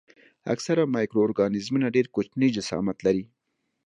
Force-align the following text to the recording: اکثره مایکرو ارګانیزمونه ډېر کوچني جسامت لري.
اکثره 0.53 0.83
مایکرو 0.95 1.25
ارګانیزمونه 1.25 1.87
ډېر 1.95 2.07
کوچني 2.15 2.47
جسامت 2.57 2.97
لري. 3.05 3.23